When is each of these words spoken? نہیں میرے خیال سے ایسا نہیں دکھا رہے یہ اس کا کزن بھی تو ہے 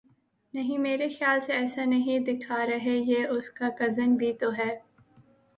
نہیں 0.53 0.77
میرے 0.77 1.07
خیال 1.09 1.41
سے 1.41 1.53
ایسا 1.53 1.83
نہیں 1.85 2.25
دکھا 2.25 2.65
رہے 2.65 2.97
یہ 2.97 3.27
اس 3.27 3.49
کا 3.49 3.69
کزن 3.77 4.15
بھی 4.15 4.33
تو 4.33 4.49
ہے 4.57 4.69